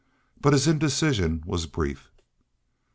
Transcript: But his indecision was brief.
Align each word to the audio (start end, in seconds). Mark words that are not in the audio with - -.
But 0.41 0.53
his 0.53 0.65
indecision 0.67 1.43
was 1.45 1.67
brief. 1.67 2.09